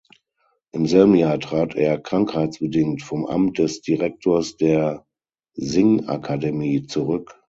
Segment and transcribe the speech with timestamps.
[0.71, 5.05] Im selben Jahr trat er krankheitsbedingt vom Amt des Direktors der
[5.53, 7.39] Singakademie zurück.